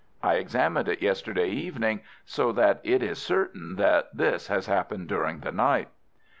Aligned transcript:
I 0.23 0.37
examined 0.37 0.87
it 0.87 1.03
yesterday 1.03 1.49
evening, 1.49 2.01
so 2.25 2.51
that 2.53 2.79
it 2.83 3.03
is 3.03 3.21
certain 3.21 3.75
that 3.75 4.09
this 4.11 4.47
has 4.47 4.65
happened 4.65 5.09
during 5.09 5.41
the 5.41 5.51
night." 5.51 5.89